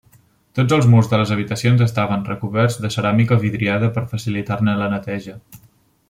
Tots 0.59 0.75
els 0.77 0.85
murs 0.93 1.09
de 1.11 1.17
les 1.21 1.33
habitacions 1.35 1.83
estaven 1.87 2.25
recoberts 2.31 2.79
de 2.85 2.91
ceràmica 2.97 3.37
vidriada 3.47 3.91
per 3.99 4.05
facilitar-ne 4.17 4.75
la 4.85 4.89
neteja. 4.99 5.37